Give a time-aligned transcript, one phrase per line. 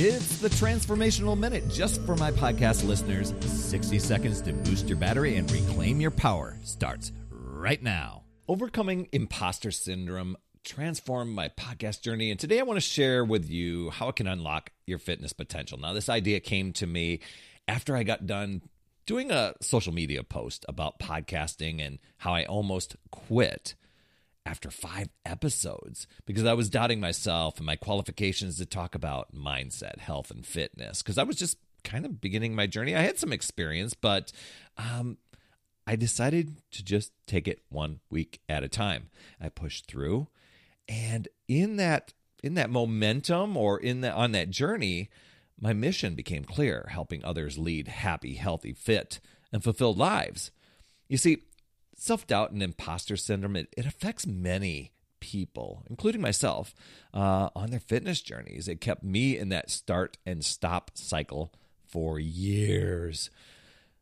[0.00, 3.34] It's the Transformational Minute just for my podcast listeners.
[3.40, 8.22] 60 seconds to boost your battery and reclaim your power starts right now.
[8.46, 12.30] Overcoming imposter syndrome transformed my podcast journey.
[12.30, 15.78] And today I want to share with you how it can unlock your fitness potential.
[15.78, 17.18] Now, this idea came to me
[17.66, 18.62] after I got done
[19.04, 23.74] doing a social media post about podcasting and how I almost quit
[24.48, 29.98] after five episodes because I was doubting myself and my qualifications to talk about mindset,
[29.98, 32.96] health, and fitness because I was just kind of beginning my journey.
[32.96, 34.32] I had some experience, but
[34.78, 35.18] um,
[35.86, 39.10] I decided to just take it one week at a time.
[39.38, 40.28] I pushed through,
[40.88, 45.10] and in that in that momentum or in that on that journey,
[45.60, 49.20] my mission became clear: helping others lead happy, healthy, fit,
[49.52, 50.52] and fulfilled lives.
[51.06, 51.42] You see,
[51.98, 56.74] self doubt and imposter syndrome, it, it affects many people, including myself,
[57.12, 58.68] uh, on their fitness journeys.
[58.68, 61.52] It kept me in that start and stop cycle
[61.84, 63.30] for years.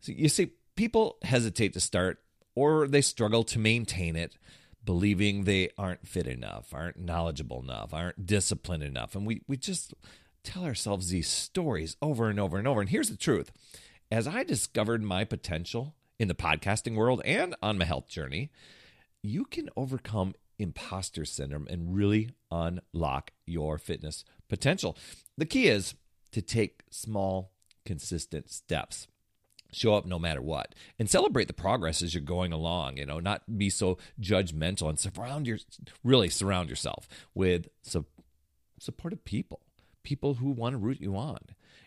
[0.00, 2.20] So you see, people hesitate to start
[2.54, 4.36] or they struggle to maintain it,
[4.84, 9.14] believing they aren't fit enough, aren't knowledgeable enough, aren't disciplined enough.
[9.14, 9.94] And we, we just
[10.42, 12.80] tell ourselves these stories over and over and over.
[12.80, 13.52] And here's the truth
[14.10, 18.50] as I discovered my potential in the podcasting world and on my health journey,
[19.22, 24.96] you can overcome imposter syndrome and really unlock your fitness potential.
[25.36, 25.94] The key is
[26.32, 27.52] to take small,
[27.84, 29.06] consistent steps.
[29.70, 33.20] Show up no matter what and celebrate the progress as you're going along, you know,
[33.20, 35.58] not be so judgmental and surround your
[36.02, 38.06] really surround yourself with su-
[38.80, 39.60] supportive people,
[40.02, 41.38] people who want to root you on.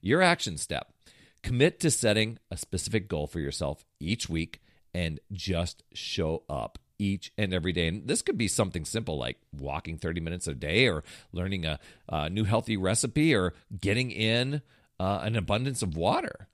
[0.00, 0.92] Your action step
[1.48, 4.60] Commit to setting a specific goal for yourself each week
[4.92, 7.88] and just show up each and every day.
[7.88, 11.78] And this could be something simple like walking 30 minutes a day or learning a,
[12.06, 14.60] a new healthy recipe or getting in
[15.00, 16.48] uh, an abundance of water.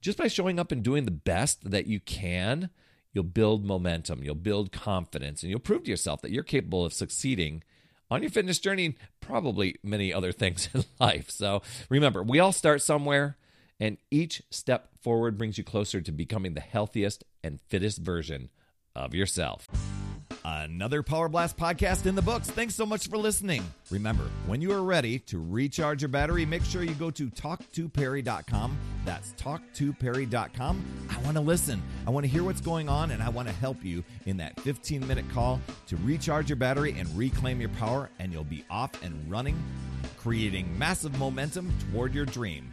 [0.00, 2.70] Just by showing up and doing the best that you can,
[3.12, 6.92] you'll build momentum, you'll build confidence, and you'll prove to yourself that you're capable of
[6.92, 7.62] succeeding
[8.10, 11.30] on your fitness journey and probably many other things in life.
[11.30, 13.36] So remember, we all start somewhere.
[13.80, 18.50] And each step forward brings you closer to becoming the healthiest and fittest version
[18.94, 19.66] of yourself.
[20.44, 22.48] Another Power Blast podcast in the books.
[22.50, 23.62] Thanks so much for listening.
[23.90, 28.78] Remember, when you are ready to recharge your battery, make sure you go to talktoperry.com.
[29.04, 30.84] That's talktoperry.com.
[31.10, 31.82] I want to listen.
[32.06, 34.58] I want to hear what's going on, and I want to help you in that
[34.60, 38.90] 15 minute call to recharge your battery and reclaim your power, and you'll be off
[39.02, 39.62] and running,
[40.16, 42.72] creating massive momentum toward your dream.